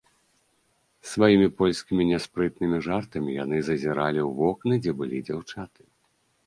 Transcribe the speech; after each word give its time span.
З 1.09 1.09
сваімі 1.15 1.49
польскімі 1.59 2.07
няспрытнымі 2.13 2.77
жартамі 2.89 3.39
яны 3.43 3.57
зазіралі 3.69 4.21
ў 4.27 4.29
вокны, 4.43 4.73
дзе 4.85 4.91
былі 5.05 5.27
дзяўчаты. 5.31 5.81